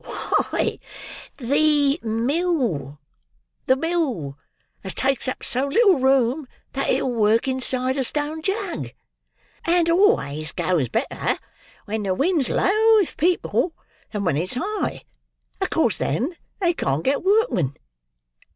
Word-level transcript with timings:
Why, 0.03 0.79
the 1.37 1.99
mill—the 2.01 3.75
mill 3.75 4.37
as 4.83 4.95
takes 4.95 5.27
up 5.27 5.43
so 5.43 5.67
little 5.67 5.99
room 5.99 6.47
that 6.73 6.89
it'll 6.89 7.13
work 7.13 7.47
inside 7.47 7.97
a 7.97 8.03
Stone 8.03 8.41
Jug; 8.41 8.89
and 9.63 9.91
always 9.91 10.53
goes 10.53 10.89
better 10.89 11.37
when 11.85 12.01
the 12.01 12.15
wind's 12.15 12.49
low 12.49 12.95
with 12.95 13.15
people, 13.15 13.75
than 14.11 14.23
when 14.25 14.37
it's 14.37 14.55
high; 14.55 15.03
acos 15.61 15.97
then 15.99 16.35
they 16.59 16.73
can't 16.73 17.03
get 17.03 17.21
workmen. 17.23 17.77